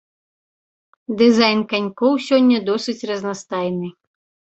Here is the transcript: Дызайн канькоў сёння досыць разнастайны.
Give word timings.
Дызайн 1.19 1.61
канькоў 1.73 2.13
сёння 2.29 2.57
досыць 2.71 2.97
разнастайны. 3.11 3.93